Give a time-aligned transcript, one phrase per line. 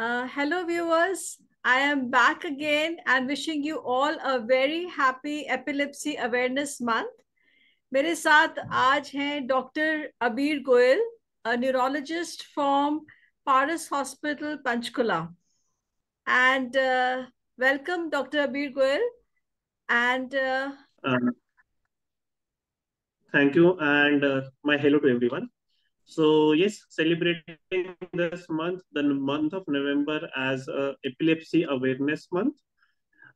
[0.00, 1.36] Uh, hello, viewers.
[1.62, 7.18] I am back again and wishing you all a very happy Epilepsy Awareness Month.
[7.92, 9.90] Mere saath aaj hain Dr.
[10.28, 11.04] Abeer Goel,
[11.44, 12.98] a neurologist from
[13.44, 15.20] Paras Hospital, Panchkula.
[16.26, 17.26] And uh,
[17.58, 18.46] welcome, Dr.
[18.48, 19.06] Abeer Goel.
[19.90, 20.70] And uh,
[23.32, 24.28] thank you, and
[24.64, 25.50] my hello to everyone.
[26.10, 32.56] So yes, celebrating this month, the month of November as uh, Epilepsy Awareness Month.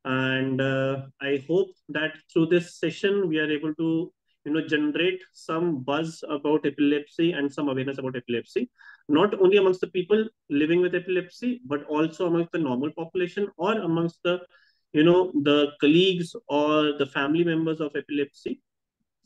[0.04, 4.12] And uh, I hope that through this session, we are able to
[4.44, 8.68] you know, generate some buzz about epilepsy and some awareness about epilepsy,
[9.08, 13.72] not only amongst the people living with epilepsy, but also amongst the normal population or
[13.82, 14.40] amongst the,
[14.92, 18.60] you know, the colleagues or the family members of epilepsy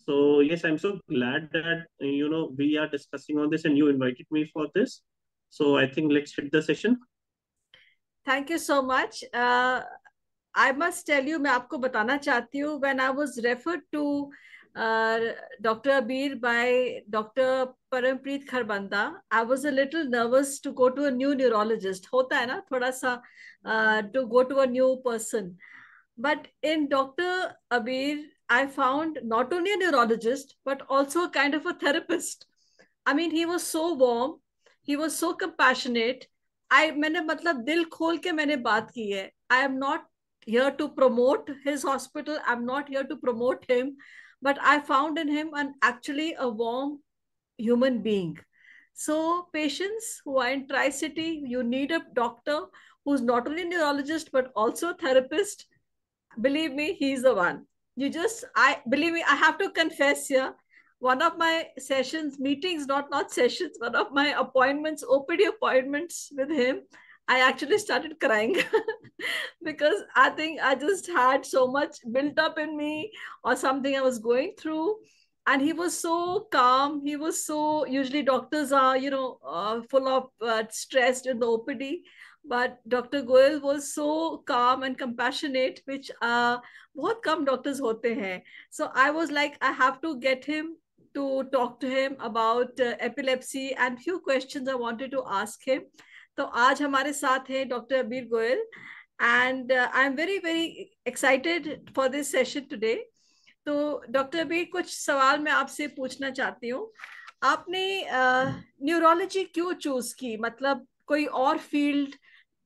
[0.08, 3.88] so yes, I'm so glad that you know we are discussing on this, and you
[3.88, 5.02] invited me for this.
[5.50, 6.98] So I think let's hit the session.
[8.24, 9.22] Thank you so much.
[9.34, 9.82] Uh,
[10.54, 14.30] I must tell you, मैं आपको बताना चाहती when I was referred to
[14.74, 15.20] uh,
[15.60, 15.90] Dr.
[16.00, 17.68] Abeer by Dr.
[17.92, 19.12] Parampreet Kharbanda.
[19.30, 22.06] I was a little nervous to go to a new neurologist.
[22.06, 23.20] Hota है ना थोड़ा सा
[23.66, 25.56] uh, to go to a new person.
[26.16, 27.54] But in Dr.
[27.70, 32.45] Abeer I found not only a neurologist, but also a kind of a therapist.
[33.05, 34.39] I mean, he was so warm,
[34.81, 36.27] he was so compassionate.
[36.69, 39.29] I मैंने मतलब दिल खोल के मैंने बात की है.
[39.49, 40.05] I am not
[40.45, 42.37] here to promote his hospital.
[42.45, 43.95] I'm not here to promote him,
[44.41, 46.99] but I found in him an actually a warm
[47.57, 48.37] human being.
[48.93, 52.65] So patients who are in Tri-City, you need a doctor
[53.05, 55.65] who's not only a neurologist, but also a therapist.
[56.39, 57.65] Believe me, he's the one
[57.98, 60.54] you just i believe me i have to confess here
[61.00, 66.52] one of my sessions meetings not not sessions one of my appointments opd appointments with
[66.58, 66.80] him
[67.26, 68.56] i actually started crying
[69.70, 73.10] because i think i just had so much built up in me
[73.42, 74.94] or something i was going through
[75.47, 80.07] and he was so calm he was so usually doctors are you know uh, full
[80.07, 82.01] of uh, stressed in the opd
[82.45, 83.21] but Dr.
[83.21, 86.57] Goel was so calm and compassionate, which uh,
[86.95, 88.41] बहुत कम doctors होते हैं.
[88.69, 90.75] So I was like, I have to get him
[91.13, 95.83] to talk to him about uh, epilepsy and few questions I wanted to ask him.
[96.37, 98.61] तो आज हमारे साथ हैं doctor अबीर Goyal
[99.19, 103.03] and uh, I'm very very excited for this session today.
[103.68, 106.90] तो doctor अभी कुछ सवाल मैं आपसे पूछना चाहती हूँ।
[107.44, 107.84] आपने
[108.82, 110.36] न्यूरोलॉजी uh, क्यों चूज़ की?
[110.36, 112.14] मतलब कोई और फ़ील्ड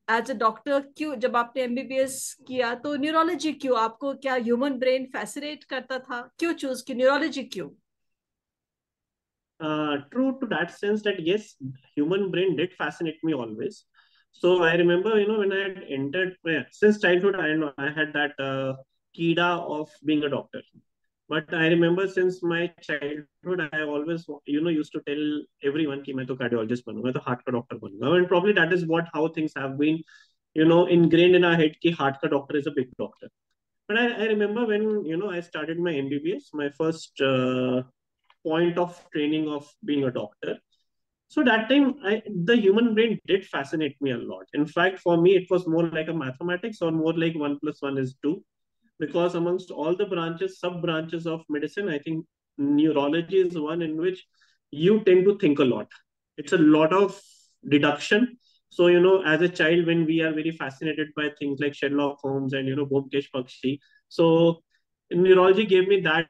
[0.08, 2.14] एज अ डॉक्टर क्यों जब आपने एमबीबीएस
[2.48, 3.78] किया तो न्यूरोलॉजी क्यों?
[3.78, 6.20] आपको क्या ह्यूमन ब्रेन फैसिनेट करता था?
[6.38, 6.94] क्यों चूज़ की?
[6.94, 7.68] न्यूरोलॉजी क्यों?
[9.60, 13.84] True to that sense that yes human brain did fascinate me always
[14.42, 18.16] so I remember you know when I had entered since childhood I know I had
[18.16, 18.34] that
[19.14, 20.62] कीड़ा of being a doctor
[21.32, 25.22] but i remember since my childhood i always you know used to tell
[25.70, 28.84] everyone ki main to cardiologist banunga to heart ka doctor banunga and probably that is
[28.92, 30.00] what how things have been
[30.60, 33.28] you know ingrained in our head ki heart ka doctor is a big doctor.
[33.88, 37.82] But i, I remember when you know i started my mbbs my first uh,
[38.50, 40.56] point of training of being a doctor.
[41.34, 44.46] So that time I, the human brain did fascinate me a lot.
[44.54, 47.80] In fact for me it was more like a mathematics or more like 1 plus
[47.80, 48.34] 1 is 2
[49.02, 52.24] because amongst all the branches, sub branches of medicine, I think
[52.56, 54.24] neurology is one in which
[54.70, 55.88] you tend to think a lot.
[56.36, 57.20] It's a lot of
[57.68, 58.38] deduction.
[58.70, 62.20] So, you know, as a child, when we are very fascinated by things like Sherlock
[62.20, 64.62] Holmes and, you know, Byomkesh Bakshi, so
[65.10, 66.28] neurology gave me that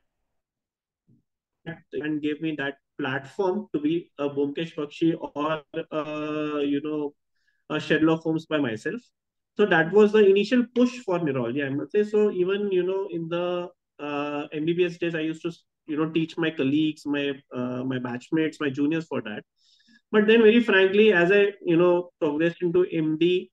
[1.92, 5.62] and gave me that platform to be a Byomkesh Bakshi or,
[5.92, 7.14] uh, you know,
[7.68, 9.02] a Sherlock Holmes by myself
[9.54, 12.04] so that was the initial push for neurology i must say.
[12.04, 13.68] So even you know in the
[13.98, 15.52] uh, mbbs days i used to
[15.86, 19.44] you know teach my colleagues my uh, my batchmates my juniors for that.
[20.10, 23.50] But then very frankly as i you know progressed into md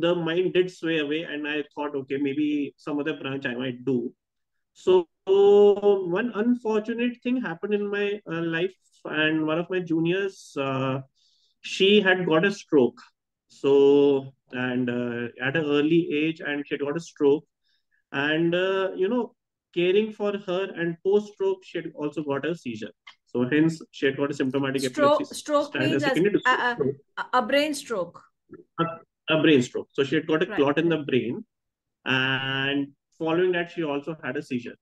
[0.00, 3.84] the mind did sway away and i thought okay maybe some other branch i might
[3.84, 4.12] do.
[4.72, 8.74] So one unfortunate thing happened in my uh, life
[9.04, 11.00] and one of my juniors uh,
[11.62, 13.00] she had got a stroke
[13.60, 17.44] so and uh, at an early age and she had got a stroke.
[18.12, 19.34] And uh, you know
[19.74, 22.92] caring for her and post stroke she had also got a seizure.
[23.26, 26.76] So hence she had got a symptomatic stroke epilepsy stroke means as, a,
[27.16, 28.22] a, a, brain stroke.
[28.78, 28.84] A,
[29.30, 29.88] a, brain stroke.
[29.90, 30.56] So she had got a right.
[30.56, 31.44] clot in the brain
[32.04, 34.76] and following that she also had a seizure.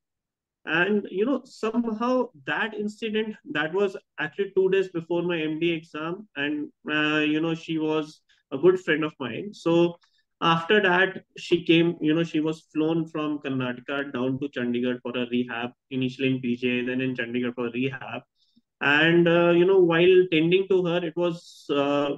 [0.67, 6.29] And you know somehow that incident that was actually two days before my md exam
[6.37, 8.21] and uh, you know she was
[8.53, 9.53] a good friend of mine.
[9.53, 9.97] So
[10.41, 15.17] after that, she came, you know, she was flown from Karnataka down to Chandigarh for
[15.17, 18.23] a rehab, initially in PJ, then in Chandigarh for rehab.
[18.81, 22.17] And, uh, you know, while tending to her, it was uh,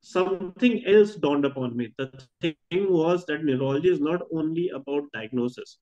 [0.00, 1.94] something else dawned upon me.
[1.96, 5.78] The thing was that neurology is not only about diagnosis.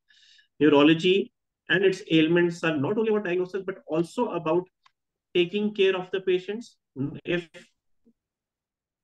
[0.60, 1.32] Neurology
[1.70, 4.68] and its ailments are not only about diagnosis, but also about
[5.34, 6.76] taking care of the patients.
[7.24, 7.48] If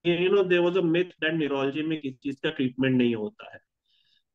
[0.09, 3.53] you know there was a myth that neurology में किसी चीज़ का treatment नहीं होता
[3.55, 3.61] है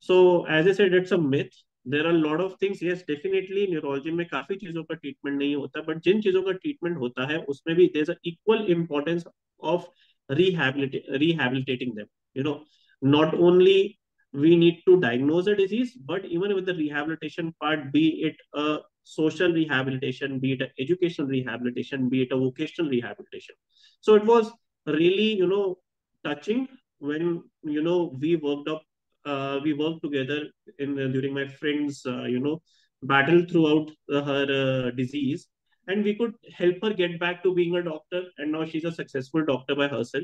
[0.08, 1.54] so as I said it's a myth
[1.86, 5.56] there are a lot of things yes definitely neurology में काफ़ी चीज़ों का treatment नहीं
[5.56, 9.25] होता but जिन चीज़ों का treatment होता है उसमें भी there's a equal importance
[9.74, 9.90] of
[10.30, 12.62] rehabilitating rehabilitating them you know
[13.02, 14.00] not only
[14.34, 18.80] we need to diagnose a disease but even with the rehabilitation part be it a
[19.04, 23.56] social rehabilitation be it educational rehabilitation be it a vocational rehabilitation
[24.02, 24.52] so it was
[24.86, 25.78] really you know
[26.24, 26.68] touching
[27.00, 28.84] when you know we worked up
[29.26, 30.50] uh, we worked together
[30.80, 32.62] in uh, during my friends uh, you know
[33.04, 35.48] battle throughout her uh, disease.
[35.88, 38.92] And we could help her get back to being a doctor and now she's a
[38.92, 40.24] successful doctor by herself.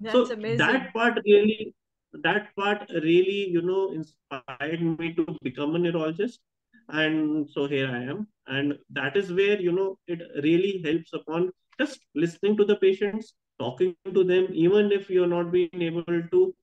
[0.00, 0.58] That's so amazing.
[0.58, 1.74] that part really
[2.22, 6.40] that part really you know inspired me to become a neurologist.
[6.88, 8.26] And so here i am.
[8.46, 13.34] And that is where you know it really helps upon just listening to the patients
[13.59, 16.55] talking to them, even if you're not being able to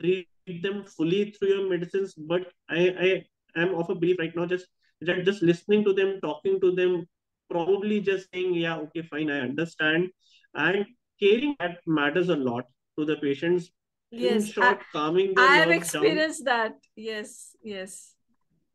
[0.00, 0.28] treat
[0.62, 2.14] them fully through your medicines.
[2.14, 3.24] But I,
[3.56, 4.66] I am of a belief right now, just
[5.00, 7.06] that just listening to them, talking to them,
[7.50, 10.08] probably just saying, yeah, okay, fine, I understand.
[10.54, 10.86] And
[11.18, 12.64] caring that matters a lot
[12.98, 13.70] to the patients.
[14.10, 16.04] Yes, In short, I, calming their I have nerves down.
[16.04, 16.72] experienced that.
[16.96, 18.14] Yes, yes.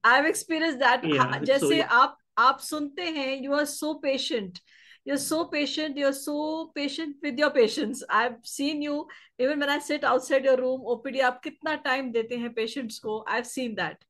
[0.03, 1.03] I've experienced that.
[1.03, 1.87] Yeah, हाँ, so जैसे yeah.
[1.91, 4.59] आप आप सुनते हैं you are so patient
[5.05, 9.07] you're so patient you're so patient with your patients i've seen you
[9.39, 13.23] even when i sit outside your room opd आप कितना time देते हैं patients को
[13.27, 14.03] i've seen that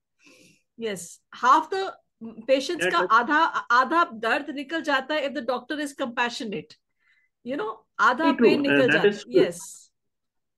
[0.77, 1.83] yes half the
[2.47, 3.39] patients That का is आधा
[3.79, 6.77] आधा दर्द निकल जाता है if the doctor is compassionate
[7.43, 8.47] you know आधा very true.
[8.47, 9.41] pain Uh, निकल that जाता is true.
[9.41, 9.91] yes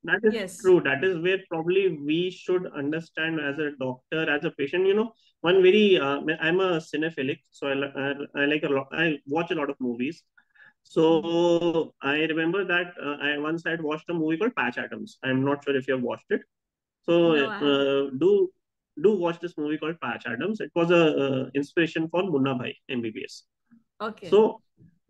[0.07, 0.81] That is yes true.
[0.83, 4.85] That is where probably we should understand as a doctor, as a patient.
[4.87, 5.11] You know,
[5.42, 8.88] one very uh, I'm a cinephilic, so I, I, I like a lot.
[8.92, 10.24] I watch a lot of movies.
[10.84, 15.18] So I remember that uh, I once had watched a movie called Patch Adams.
[15.24, 16.42] I'm not sure if you have watched it.
[17.02, 18.50] So no uh, do
[19.02, 20.60] do watch this movie called Patch Adams.
[20.60, 23.44] It was a uh, inspiration for Munna Bhai MBBS.
[24.00, 24.60] okay So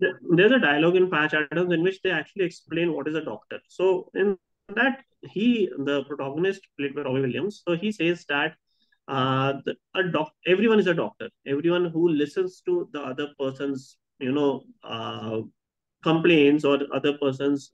[0.01, 3.25] th- there's a dialogue in Patch Adams in which they actually explain what is a
[3.25, 3.61] doctor.
[3.69, 4.39] So in
[4.75, 8.57] that he, the protagonist played by Robin Williams, so he says that
[9.17, 11.29] uh, the, a doc, everyone is a doctor.
[11.47, 15.41] Everyone who listens to the other person's, you know, uh,
[16.03, 17.71] complaints or other person's,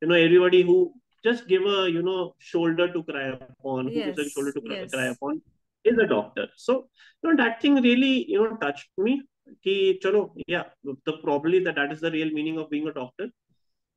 [0.00, 0.92] you know, everybody who
[1.24, 4.76] just give a, you know, shoulder to cry upon, who gives a shoulder to cry,
[4.92, 5.42] cry upon,
[5.84, 6.46] is a doctor.
[6.56, 6.88] So,
[7.22, 9.22] you know, that thing really, you know, touched me.
[9.62, 13.28] Ki, chalo, yeah, the probably that that is the real meaning of being a doctor.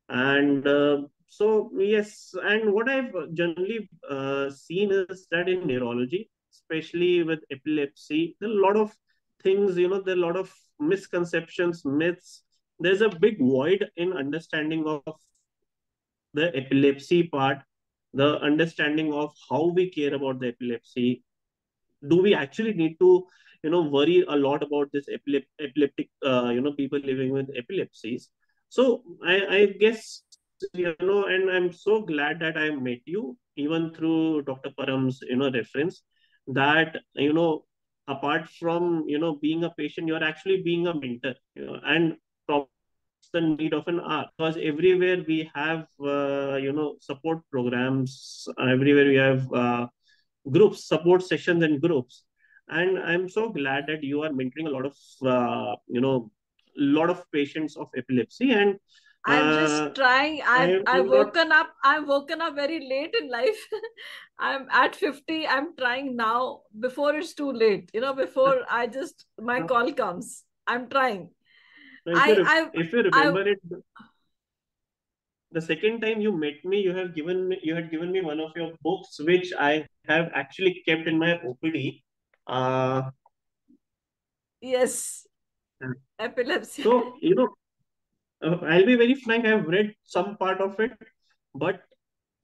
[0.08, 6.30] And uh, so, yes, and what I've generally uh, seen is that in neurology,
[6.70, 8.94] especially with epilepsy, there are a lot of
[9.42, 12.42] things, you know, there are a lot of misconceptions, myths.
[12.78, 15.02] There's a big void in understanding of
[16.34, 17.58] the epilepsy part,
[18.14, 21.22] the understanding of how we care about the epilepsy.
[22.08, 23.26] Do we actually need to,
[23.62, 27.50] you know, worry a lot about this epilep- epileptic, uh, you know, people living with
[27.56, 28.30] epilepsies?
[28.68, 30.22] So I, I guess,
[30.72, 34.70] you know, and I'm so glad that I met you, even through Dr.
[34.78, 36.02] Param's, you know, reference,
[36.54, 37.64] that, you know,
[38.08, 42.16] apart from, you know, being a patient, you're actually being a mentor, you know, and
[43.32, 44.26] the need of an hour.
[44.36, 49.86] Because everywhere we have uh, you know support programs everywhere we have uh,
[50.50, 52.24] groups support sessions and groups.
[52.68, 56.30] And i'm so glad that you are mentoring a lot of uh, you know
[56.76, 58.52] lot of patients of epilepsy.
[58.52, 58.78] And
[59.26, 60.40] I'm uh, just trying.
[60.46, 61.74] i I've I've woken up.
[61.84, 63.66] I'm woken up very late in life.
[64.38, 65.46] I'm at 50.
[65.46, 67.90] I'm trying now before it's too late.
[67.92, 70.44] You know, before I just my call comes.
[70.66, 71.30] I'm trying.
[72.06, 73.60] if you I re- I if you I remember it
[75.52, 78.40] the second time you met me you have given me you had given me one
[78.40, 82.02] of your books which i have actually kept in my opd
[82.46, 83.02] uh,
[84.60, 85.26] yes,
[86.18, 86.82] epilepsy.
[86.82, 87.48] so you know
[88.42, 90.92] I'll be very frank, I've read some part of it,
[91.54, 91.82] but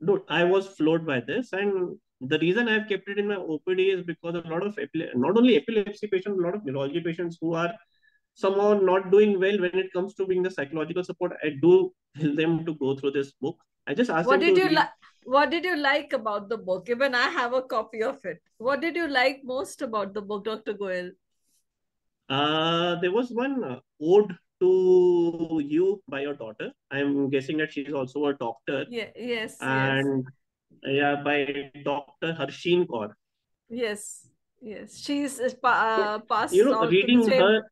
[0.05, 1.53] dude, I was floored by this.
[1.53, 4.79] And the reason I've kept it in my OPD is because a lot of
[5.15, 7.73] not only epilepsy patients, a lot of neurology patients who are
[8.35, 11.33] somehow not doing well when it comes to being the psychological support.
[11.43, 13.57] I do tell them to go through this book.
[13.87, 14.91] I just asked what did you like?
[15.25, 16.88] What did you like about the book?
[16.88, 18.41] Even I have a copy of it.
[18.59, 20.75] What did you like most about the book, Dr.
[20.75, 21.11] Goel?
[22.29, 26.73] Uh, there was one uh, ode to you by your daughter.
[26.91, 28.85] I'm guessing that she's also a doctor.
[28.91, 30.25] Yeah, yes, and
[30.83, 30.93] yes.
[30.95, 32.33] yeah, by Dr.
[32.35, 33.13] Harsheen Kaur.
[33.69, 34.29] Yes,
[34.61, 34.97] yes.
[34.99, 37.63] She's uh, passed you know, reading her.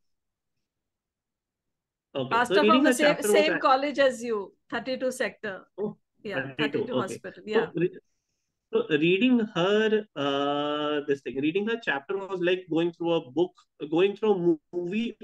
[2.17, 5.63] Okay, passed so from the same, same college as you, 32 sector.
[5.79, 7.01] Oh, yeah, 32, 32 okay.
[7.01, 7.43] hospital.
[7.47, 7.67] Yeah.
[7.75, 13.31] So, so reading her uh, this thing reading her chapter was like going through a
[13.31, 13.53] book
[13.91, 15.17] going through a movie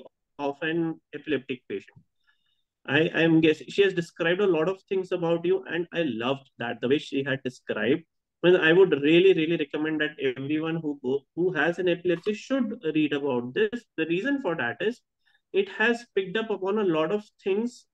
[0.49, 2.07] of an epileptic patient.
[2.87, 6.47] I i'm guessing she has described a lot of things about you and i loved
[6.63, 8.05] that the way she had described.
[8.43, 12.73] Well, I would really, really recommend that everyone who go, who has an epilepsy should
[12.95, 13.85] read about this.
[13.99, 15.03] The reason for that is
[15.53, 17.85] it has picked up upon a lot of things,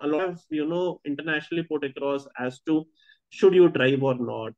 [0.00, 2.84] a lot of you know internationally put across as to
[3.30, 4.52] should you drive or not.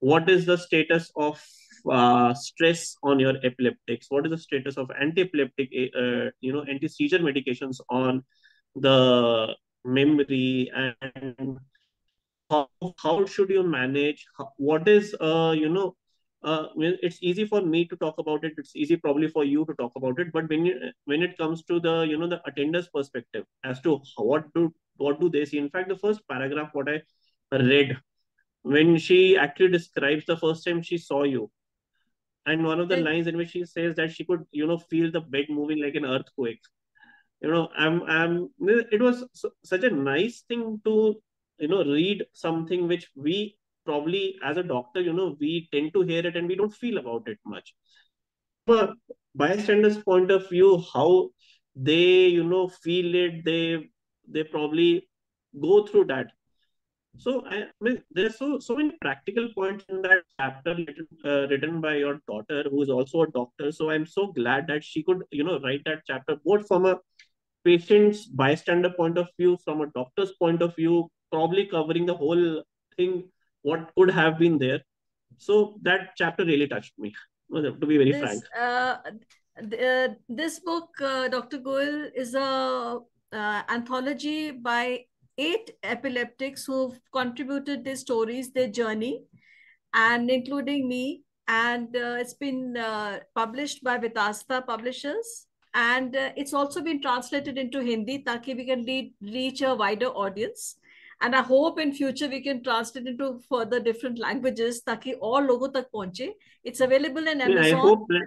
[0.00, 1.42] What is the status of
[1.90, 4.06] uh, stress on your epileptics?
[4.08, 8.24] What is the status of anti-epileptic uh, you know anti-seizure medications on
[8.74, 11.58] the memory and
[12.50, 14.26] how, how should you manage?
[14.56, 15.96] What is uh, you know
[16.44, 19.74] uh, it's easy for me to talk about it it's easy probably for you to
[19.74, 22.88] talk about it but when you when it comes to the you know the attender's
[22.88, 25.58] perspective as to what do what do they see?
[25.58, 27.02] In fact the first paragraph what i
[27.52, 27.96] read
[28.62, 31.50] when she actually describes the first time she saw you
[32.46, 35.10] and one of the lines in which she says that she could you know feel
[35.10, 36.60] the bed moving like an earthquake.
[37.42, 38.48] You know i'm i'm
[38.92, 39.24] it was
[39.64, 41.16] such a nice thing to
[41.58, 46.02] you know read something which we probably as a doctor you know we tend to
[46.02, 47.74] hear it and we don't feel about it much.
[48.66, 48.94] But
[49.34, 51.30] bystanders point of view how
[51.74, 53.90] they you know feel it they
[54.28, 55.08] they probably
[55.60, 56.28] go through that
[57.18, 61.46] so I, I mean, there's so so many practical points in that chapter written, uh,
[61.48, 63.72] written by your daughter, who is also a doctor.
[63.72, 66.98] So I'm so glad that she could, you know, write that chapter both from a
[67.64, 72.62] patient's bystander point of view, from a doctor's point of view, probably covering the whole
[72.96, 73.24] thing,
[73.62, 74.80] what could have been there.
[75.38, 77.14] So that chapter really touched me,
[77.52, 78.44] to be very this, frank.
[78.56, 78.96] Uh,
[79.58, 81.58] uh, this book, uh, Dr.
[81.58, 83.00] Goel, is a
[83.32, 85.04] uh, anthology by
[85.38, 89.24] eight epileptics who've contributed their stories, their journey,
[89.92, 91.22] and including me.
[91.48, 95.46] And uh, it's been uh, published by Vitasta Publishers.
[95.74, 100.06] And uh, it's also been translated into Hindi, taki we can lead, reach a wider
[100.06, 100.76] audience.
[101.20, 105.68] And I hope in future we can translate into further different languages, taki all logo
[105.68, 106.28] tak ponche.
[106.62, 107.64] It's available in Amazon.
[107.64, 108.26] I hope that,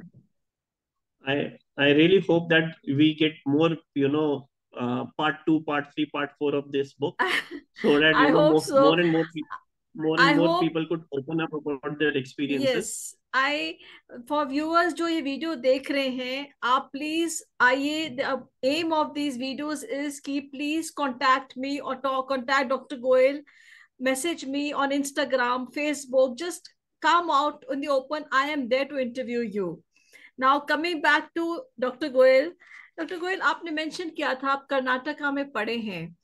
[1.27, 4.48] I I really hope that we get more, you know,
[4.78, 7.14] uh, part two, part three, part four of this book,
[7.82, 8.80] so that you know more, so.
[8.80, 9.58] more and more people
[9.94, 12.74] more and I more hope, people could open up about their experiences.
[12.74, 13.76] Yes, I
[14.28, 19.38] for viewers जो ये video देख रहे हैं आप please आइए the aim of these
[19.38, 22.96] videos is कि please contact me or talk contact Dr.
[22.96, 23.40] Goel
[24.00, 26.70] message me on Instagram Facebook just
[27.00, 29.82] come out in the open I am there to interview you
[30.38, 32.08] now coming back to Dr.
[32.08, 32.50] Goel
[32.99, 36.15] doctor Goyal आपने mention किया था आप कर्नाटका में पढ़े हैं।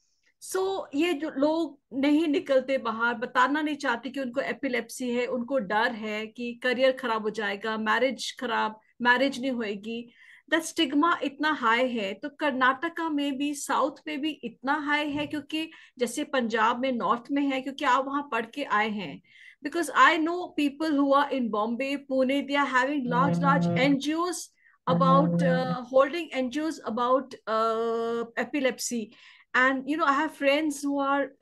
[0.41, 5.25] सो so, ये जो लोग नहीं निकलते बाहर बताना नहीं चाहते कि उनको एपिलेप्सी है
[5.25, 10.09] उनको डर है कि करियर खराब हो जाएगा मैरिज खराब मैरिज नहीं होएगी।
[10.49, 15.25] द स्टिग्मा इतना हाई है तो कर्नाटका में भी साउथ में भी इतना हाई है
[15.27, 19.21] क्योंकि जैसे पंजाब में नॉर्थ में है क्योंकि आप वहाँ पढ़ के आए हैं।
[19.63, 24.43] Because I know people who in Bombay Pune they are having large large NGOs
[24.86, 29.14] about uh, holding NGOs about uh, epilepsy.
[29.54, 31.32] And you know, I have friends who are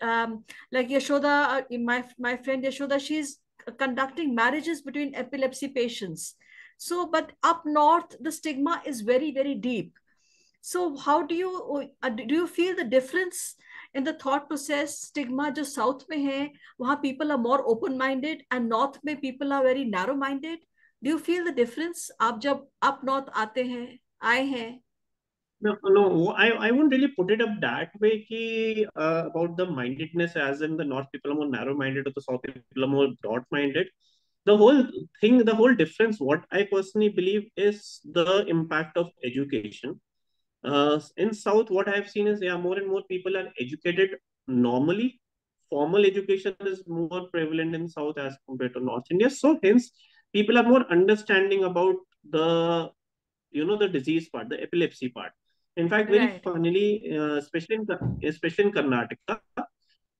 [0.00, 3.00] um, like Yashoda, uh, my my friend Yashoda.
[3.00, 3.38] She's
[3.78, 6.34] conducting marriages between epilepsy patients.
[6.76, 9.98] So, but up north, the stigma is very very deep.
[10.60, 13.54] So, how do you uh, do you feel the difference
[13.94, 14.98] in the thought process?
[14.98, 16.50] Stigma जो south में है,
[16.80, 20.58] वहाँ people are more open minded, and north में people are very narrow minded.
[21.04, 23.86] Do you feel the difference आप जब up north आते हैं
[24.32, 24.72] आए हैं
[25.64, 29.64] No, no, I, I won't really put it up that way ki, uh, about the
[29.64, 33.06] mindedness as in the North people are more narrow-minded or the South people are more
[33.22, 33.86] broad-minded.
[34.44, 34.82] The whole
[35.22, 39.98] thing, the whole difference, what I personally believe is the impact of education.
[40.62, 45.20] Uh, in South, what I've seen is, yeah, more and more people are educated normally.
[45.70, 49.30] Formal education is more prevalent in South as compared to North India.
[49.30, 49.92] So hence,
[50.33, 51.95] people are more understanding about
[52.29, 52.89] the
[53.51, 55.31] you know the disease part the epilepsy part
[55.77, 56.43] in fact very right.
[56.43, 57.87] funnily uh, especially in
[58.23, 59.39] especially in karnataka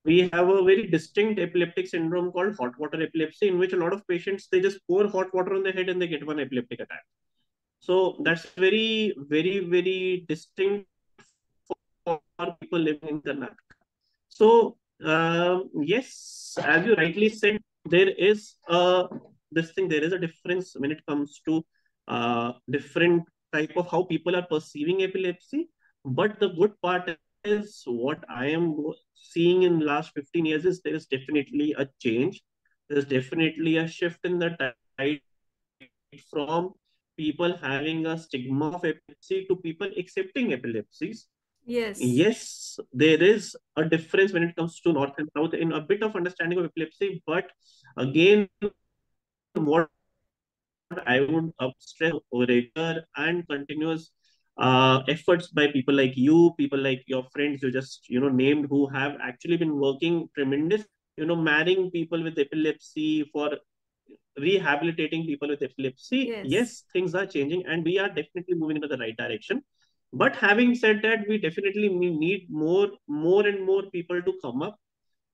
[0.06, 3.94] we have a very distinct epileptic syndrome called hot water epilepsy, in which a lot
[3.94, 6.80] of patients they just pour hot water on their head and they get one epileptic
[6.80, 7.04] attack.
[7.80, 10.88] So that's very, very, very distinct
[12.06, 12.20] for
[12.62, 13.76] people living in Karnataka.
[14.30, 19.08] So uh, yes, as you rightly said, there is a
[19.52, 19.88] this thing.
[19.88, 21.66] There is a difference when it comes to
[22.08, 25.70] uh, different type of how people are perceiving epilepsy.
[26.06, 28.76] But the good part is what I am
[29.14, 32.42] seeing in the last 15 years is there is definitely a change.
[32.90, 35.22] There's definitely a shift in the tide
[36.32, 36.74] from
[37.18, 41.28] people having a stigma of epilepsy to people accepting epilepsies.
[41.66, 41.98] Yes.
[42.02, 46.02] Yes, there is a difference when it comes to North and South in a bit
[46.02, 47.52] of understanding of epilepsy, but
[47.98, 48.48] again,
[49.56, 49.90] what
[51.06, 54.12] I would stress regular and continuous
[54.58, 58.68] uh, efforts by people like you, people like your friends you just you know named
[58.70, 60.86] who have actually been working tremendous,
[61.18, 63.52] you know, marrying people with epilepsy for
[64.40, 66.20] rehabilitating people with epilepsy.
[66.28, 66.46] Yes.
[66.46, 69.62] yes, things are changing, and we are definitely moving into the right direction.
[70.14, 74.80] But having said that, we definitely need more, more and more people to come up,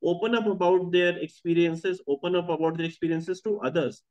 [0.03, 4.03] open up about their experiences, open up about their experiences to others,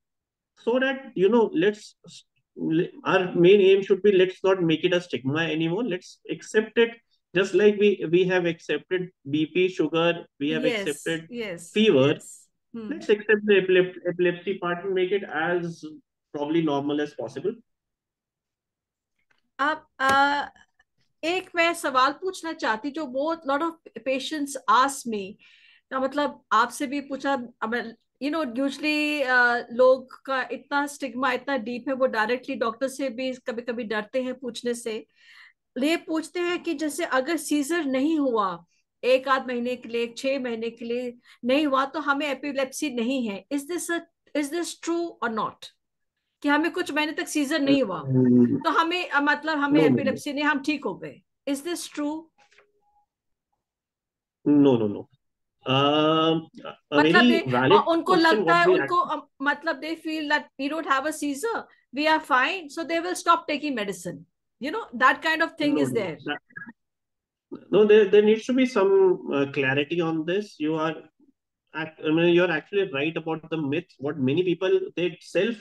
[0.58, 1.96] so that you know, let's
[3.06, 5.84] our main aim should be let's not make it a stigma anymore.
[5.84, 6.92] Let's accept it
[7.36, 12.14] just like we we have accepted BP, sugar, we have yes, accepted yes, fever.
[12.14, 12.48] yes.
[12.74, 12.90] Hmm.
[12.90, 15.84] Let's accept the epilep epilepsy part and make it as
[16.34, 17.54] probably normal as possible.
[19.60, 20.48] आप आ,
[21.24, 25.38] एक मैं सवाल पूछना चाहती जो बहुत lot of patients आस मी
[25.95, 27.35] का मतलब आपसे भी पूछा
[28.23, 29.25] यू नो यूजली
[29.77, 34.23] लोग का इतना स्टिग्मा इतना डीप है वो डायरेक्टली डॉक्टर से भी कभी कभी डरते
[34.23, 34.95] हैं पूछने से
[35.77, 38.49] ये पूछते हैं कि जैसे अगर सीजर नहीं हुआ
[39.03, 41.13] एक आध महीने के लिए छह महीने के लिए
[41.45, 43.91] नहीं हुआ तो हमें एपिलेप्सी नहीं है is this
[44.35, 45.65] is this true और नॉट
[46.43, 48.63] कि हमें कुछ महीने तक सीजर नहीं हुआ Hmm.
[48.65, 49.99] तो हमें मतलब हमें No, no, no.
[49.99, 52.09] एपिलेप्सी नहीं हम ठीक हो गए is this true
[54.45, 55.03] no no no.
[55.67, 56.41] Um,
[56.95, 57.41] मतलब दे
[57.93, 59.05] उनको लगता है उनको
[59.43, 63.15] मतलब they feel that we don't have a seizure we are fine so they will
[63.25, 64.25] stop taking medicine
[64.61, 66.45] you know that kind of thing no, is no, there that-
[67.71, 70.57] no, there, there needs to be some uh, clarity on this.
[70.59, 70.95] You are,
[71.75, 73.87] act, I mean, you're actually right about the myth.
[73.99, 75.57] What many people they self,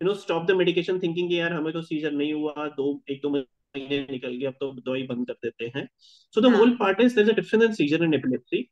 [0.00, 3.20] you know, stop the medication thinking कि यार हमें तो scissor नहीं हुआ दो एक
[3.22, 5.88] दो महीने निकल गए अब तो दवाई बंद कर देते हैं.
[6.36, 6.58] So the हाँ.
[6.58, 8.70] whole part is there's a difference in seizure and epilepsy.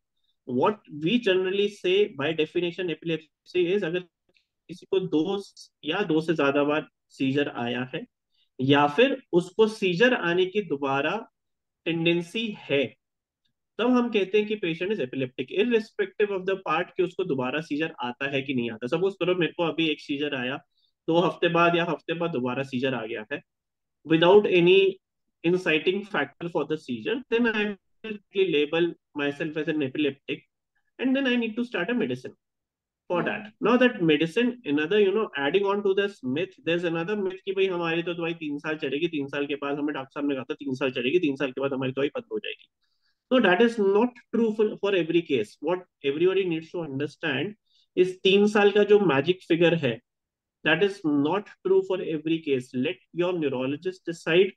[0.49, 5.43] What we generally say by definition epilepsy is अगर किसी को दो
[5.85, 8.05] या दो से ज़्यादा बार सीजर आया है,
[8.59, 11.17] या फिर उसको सीजर आने की दोबारा
[11.87, 12.85] टेंडेंसी है,
[13.79, 17.61] तब हम कहते हैं कि patient is epileptic irrespective of the part कि उसको दोबारा
[17.61, 20.57] सीजर आता है कि नहीं आता। सपोज़ करो मेरे को अभी एक सीजर आया,
[21.09, 23.41] दो हफ़्ते बाद या हफ़्ते बाद दोबारा सीजर आ गया है
[24.07, 24.81] without any
[25.45, 27.63] inciting factor for the seizure, then i
[28.35, 30.43] label myself as an epileptic
[30.99, 32.35] and then i need to start a medicine
[33.11, 33.27] for Hmm.
[33.27, 33.53] that.
[33.61, 37.53] Now that medicine, another, you know, adding on to this myth, there's another myth कि
[37.55, 40.35] भाई हमारी तो दवाई तीन साल चलेगी तीन साल के बाद हमें डॉक्टर साहब ने
[40.35, 42.69] कहा था तीन साल चलेगी तीन साल के बाद हमारी दवाई बंद हो जाएगी
[43.31, 45.57] So that is not true for, for every case.
[45.61, 47.55] What everybody needs to understand
[47.97, 49.99] is तीन साल का जो magic figure है,
[50.65, 52.71] that is not true for every case.
[52.75, 54.53] Let your neurologist decide.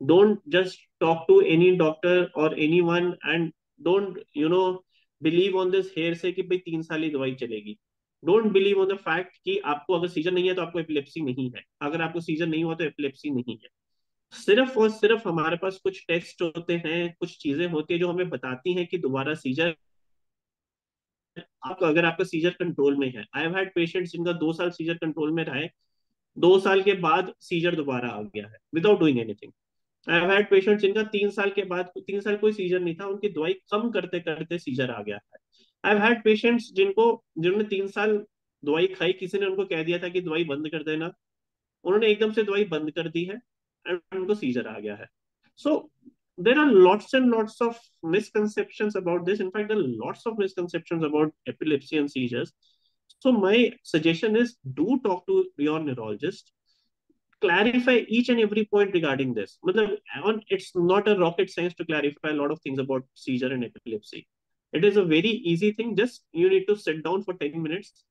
[0.00, 4.80] Don't just talk to any doctor or anyone and don't, you know,
[5.22, 7.76] believe on this hearsay कि भाई तीन साल ही दवाई चलेगी.
[8.22, 11.50] Don't believe on the fact कि आपको अगर सीजर नहीं है तो आपको एपिलेप्सी नहीं
[11.50, 13.68] है। अगर आपको सीजर नहीं हुआ तो एपिलेप्सी नहीं है।
[14.32, 18.28] सिर्फ़ और सिर्फ़ हमारे पास कुछ टेस्ट होते हैं कुछ चीज़ें होती है जो हमें
[18.30, 19.74] बताती हैं कि दोबारा सीजर
[21.38, 25.32] आपको अगर आपका सीजर कंट्रोल में है। आई हैड पेशेंट्स जिनका दो साल सीजर कंट्रोल
[25.32, 25.66] में रहा
[26.36, 29.52] दो साल के बाद सीजर दोबारा आ गया है without doing anything
[30.08, 33.06] I have had patients जिनका तीन साल के बाद तीन साल कोई सीजर नहीं था
[33.06, 35.38] उनकी दवाई कम करते करते सीजर आ गया है
[35.84, 37.06] आई हैव हैड पेशेंट्स जिनको
[37.38, 38.16] जिन्होंने तीन साल
[38.62, 41.12] दवाई खाई किसी ने उनको कह दिया था कि दवाई बंद कर देना
[41.84, 43.40] उन्होंने एकदम से दवाई बंद कर दी है
[43.86, 45.06] एंड उनको सीजर आ गया है
[45.60, 45.78] so
[46.38, 49.40] there are lots and lots of misconceptions about this.
[49.40, 52.52] In fact, there are lots of misconceptions about epilepsy and seizures.
[53.22, 56.52] So my suggestion is do talk to your neurologist.
[57.41, 59.57] Clarify each and every point regarding this.
[59.65, 59.97] Matlab,
[60.49, 64.27] it's not a rocket science to clarify a lot of things about seizure and epilepsy.
[64.73, 65.95] It is a very easy thing.
[65.95, 68.03] Just you need to sit down for 10 minutes,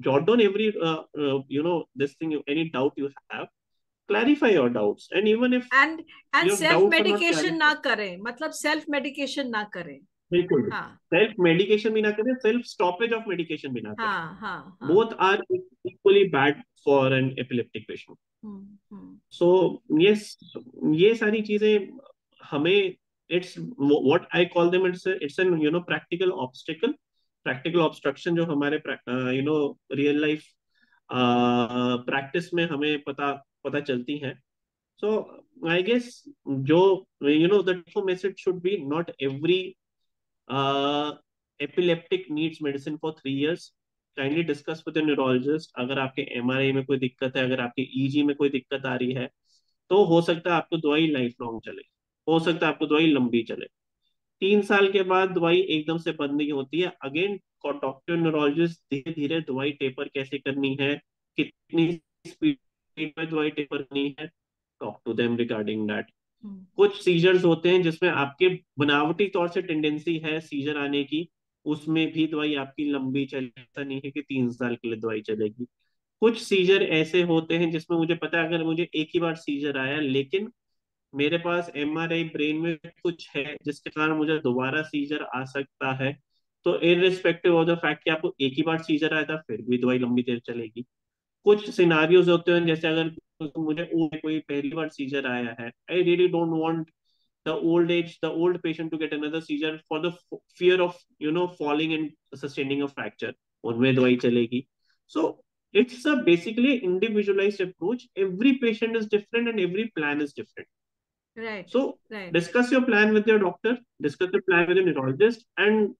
[0.00, 3.46] jot down every, uh, uh, you know, this thing, any doubt you have,
[4.08, 6.00] clarify your doubts and even if and
[6.34, 7.58] and Your self doubts are not medication clarified.
[7.58, 9.98] ना करें मतलब self medication ना करें
[10.32, 14.38] बिल्कुल हाँ self medication भी ना करें सेल्फ स्टॉपेज ऑफ मेडिकेशन भी ना करें हाँ
[14.40, 15.42] हाँ हाँ both are
[15.87, 20.37] equally bad for an epileptic patient hmm, hmm, so yes
[20.93, 21.97] ये सारी चीज़ें
[22.41, 22.93] हमें
[23.29, 26.93] it's what I call them it's it's an you know practical obstacle
[27.45, 28.77] practical obstruction जो हमारे
[29.37, 29.57] you know
[29.91, 30.43] real life
[32.05, 33.31] practice में हमें पता
[33.63, 34.33] पता चलती है।
[34.99, 35.09] सो
[35.69, 36.79] आई गेस जो
[37.23, 39.59] you know the message should be not every
[41.59, 43.71] epileptic needs medicine for three years
[44.17, 48.35] kindly discuss with neurologist अगर आपके एमआरआई में कोई दिक्कत है अगर आपके ईजी में
[48.35, 49.29] कोई दिक्कत आ रही है
[49.91, 51.81] तो हो सकता है आपको दवाई लाइफ लॉन्ग चले।
[52.27, 53.65] हो सकता है आपको दवाई लंबी चले।
[54.41, 59.11] तीन साल के बाद दवाई एकदम से बंद नहीं होती है। अगेन डॉक्टर न्यूरोलॉजिस्ट धीरे
[59.11, 60.93] धीरे दवाई टेपर कैसे करनी है?
[61.37, 61.91] कितनी
[62.27, 64.27] स्पीड में दवाई टेपर करनी है?
[64.81, 66.11] Talk to them regarding that
[66.77, 68.49] कुछ सीजर्स होते हैं जिसमें आपके
[68.79, 71.27] बनावटी तौर से टेंडेंसी है सीजर आने की।
[71.67, 75.21] उसमें भी दवाई आपकी लंबी चले, ऐसा नहीं है कि तीन साल के लिए दवाई
[75.23, 75.65] चलेगी।
[76.21, 79.77] कुछ सीजर ऐसे होते हैं जिसमें मुझे पता है, अगर मुझे एक ही बार सीजर
[79.79, 80.51] आया, लेकिन
[81.13, 86.13] मेरे पास एमआरआई ब्रेन में कुछ है, जिसके कारण मुझे दोबारा सीजर आ सकता है
[86.65, 89.77] तो इरिस्पेक्टिव ऑफ़ द फैक्ट कि आपको एक ही बार सीजर आया था, फिर भी
[89.77, 90.85] दवाई लंबी देर चलेगी।
[91.45, 93.11] कुछ सिनारियोज होते हैं, जैसे अगर
[93.59, 96.91] मुझे कोई पहली बार सीजर आया है I really don't want
[97.46, 100.12] the old age the old patient to get another seizure for the
[100.56, 103.32] fear of you know falling and sustaining a fracture
[103.70, 104.66] उनमें दवाई चलेगी
[105.14, 105.22] so
[105.80, 110.68] it's a basically individualized approach every patient is different and every plan is different
[111.48, 115.44] right so right discuss your plan with your doctor discuss your plan with your neurologist
[115.56, 115.94] and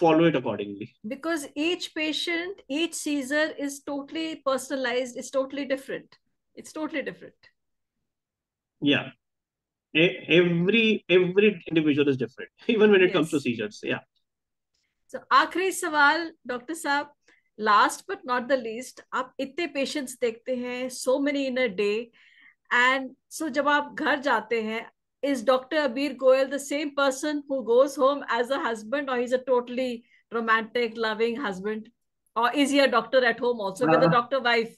[0.00, 6.18] follow it accordingly because each patient each seizure is totally personalized it's totally different
[6.54, 7.52] it's totally different
[8.80, 9.08] yeah
[9.95, 13.13] Every every individual is different even when it yes.
[13.13, 14.03] comes to seizures yeah
[15.13, 17.13] so आखिरी सवाल doctor साहब
[17.59, 21.91] last but not the least आप इतने patients देखते हैं so many in a day
[22.73, 24.85] and so जब आप घर जाते हैं
[25.21, 25.77] is Dr.
[25.87, 30.03] Abir Goel the same person who goes home as a husband, or he's a totally
[30.31, 31.89] romantic, loving husband?
[32.35, 34.75] Or is he a doctor at home also uh, with a doctor wife?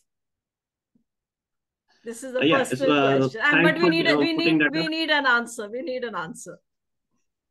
[2.04, 3.42] This is a uh, personal uh, question.
[3.44, 5.70] And, but we need a, we need we need an answer.
[5.70, 6.58] We need an answer.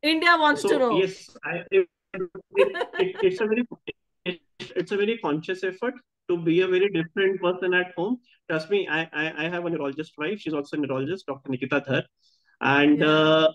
[0.03, 0.99] India wants so, to know.
[0.99, 3.67] Yes, I, it, it, it's a very
[4.25, 5.95] it's a very conscious effort
[6.29, 8.19] to be a very different person at home.
[8.51, 10.41] Trust me, I I, I have a neurologist wife.
[10.41, 11.51] She's also a neurologist, Dr.
[11.51, 12.03] Nikita Dhar,
[12.61, 13.07] and yeah.
[13.07, 13.53] uh,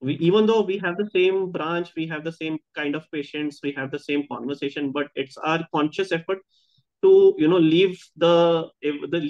[0.00, 3.60] we even though we have the same branch, we have the same kind of patients,
[3.62, 6.38] we have the same conversation, but it's our conscious effort
[7.06, 8.34] to you know leave the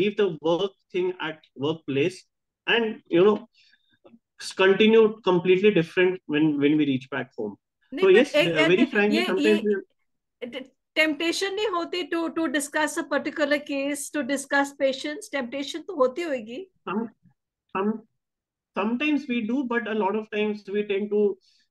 [0.00, 2.24] leave the work thing at workplace
[2.66, 3.36] and you know
[4.56, 7.56] continue completely different when when we reach back home.
[8.00, 9.76] so yes ek, uh, very ek, frankly ye, sometimes ye,
[10.46, 10.62] we...
[11.00, 15.30] temptation nahi hoti to to discuss a particular case to discuss patients.
[15.36, 16.58] Temptation to hoti hogi
[16.88, 17.08] some,
[17.76, 17.92] some
[18.80, 21.22] sometimes we do but a lot of times we tend to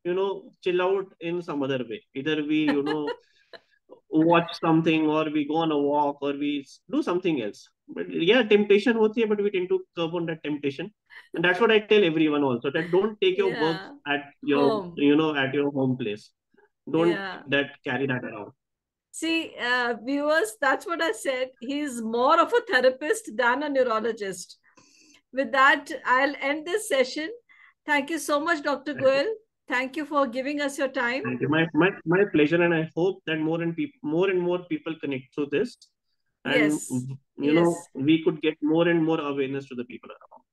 [0.09, 0.29] you know
[0.63, 2.01] chill out in some other way.
[2.21, 3.05] Either we you know
[4.15, 7.69] watch something or we go on a walk or we do something else.
[7.87, 10.91] But yeah, temptation hoti hai, but we tend to curb on that temptation.
[11.33, 13.61] And that's what I tell everyone also that don't take your yeah.
[13.61, 14.93] work at your home.
[14.97, 16.31] you know at your home place.
[16.91, 17.41] Don't yeah.
[17.49, 18.51] that carry that around.
[19.11, 21.49] See, uh, viewers, that's what I said.
[21.61, 24.57] He's more of a therapist than a neurologist.
[25.31, 27.29] With that, I'll end this session.
[27.85, 28.93] Thank you so much, Dr.
[28.93, 29.27] Goel.
[29.67, 31.23] Thank you for giving us your time.
[31.23, 31.49] Thank you.
[31.49, 32.61] My, my, my pleasure.
[32.61, 35.75] And I hope that more and people, more and more people connect to this.
[36.45, 36.91] And, yes.
[36.91, 37.53] you yes.
[37.55, 40.43] know, we could get more and more awareness to the people around.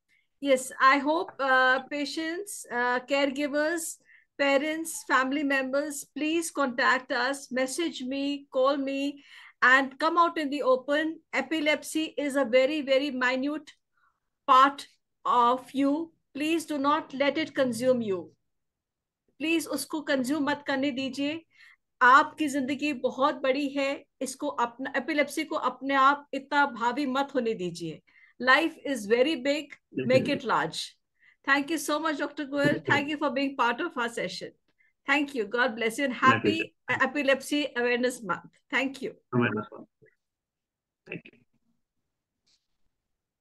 [0.40, 0.72] Yes.
[0.80, 3.98] I hope uh, patients, uh, caregivers,
[4.38, 9.22] parents, family members, please contact us, message me, call me,
[9.60, 11.20] and come out in the open.
[11.34, 13.70] Epilepsy is a very, very minute
[14.46, 14.86] part
[15.24, 16.12] of you.
[16.34, 18.30] Please do not let it consume you.
[19.42, 21.42] Please उसको consume मत करने दीजिए।
[22.00, 23.90] आपकी ज़िंदगी बहुत बड़ी है
[24.22, 28.00] इसको अपना एपिलेप्सी को अपने आप इतना भावी मत होने दीजिए।
[28.40, 29.74] Life is very big
[30.08, 30.84] make it large
[31.46, 34.50] thank you so much doctor Goyal thank you for being part of our session
[35.06, 36.60] thank you God bless you and happy
[37.00, 38.58] epilepsy awareness month.
[38.70, 39.14] Thank you.
[41.06, 41.41] Thank you.